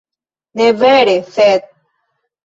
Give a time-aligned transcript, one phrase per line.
[0.61, 1.61] Ne vere, sed...